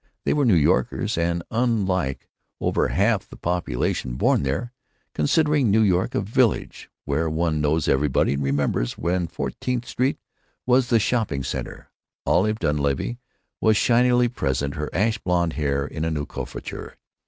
[0.25, 2.27] They were New Yorkers and, unlike
[2.59, 4.73] over half of the population, born there,
[5.13, 10.17] considering New York a village where one knows everybody and remembers when Fourteenth Street
[10.65, 11.91] was the shopping center.
[12.25, 13.19] Olive Dunleavy
[13.59, 16.97] was shinily present, her ash blond hair in a new coiffure.